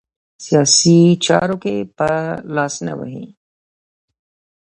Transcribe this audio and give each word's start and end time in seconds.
سیاسي 0.45 0.97
چارو 1.25 1.55
کې 1.63 1.75
به 1.97 2.11
لاس 2.55 2.73
نه 2.85 2.93
وهي. 2.97 3.25